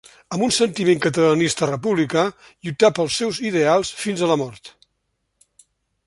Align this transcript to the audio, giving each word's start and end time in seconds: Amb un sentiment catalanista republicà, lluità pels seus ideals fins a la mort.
Amb 0.35 0.43
un 0.45 0.51
sentiment 0.53 1.01
catalanista 1.01 1.67
republicà, 1.69 2.23
lluità 2.67 2.91
pels 2.99 3.17
seus 3.21 3.41
ideals 3.49 3.91
fins 4.05 4.23
a 4.25 4.31
la 4.33 4.39
mort. 4.45 4.73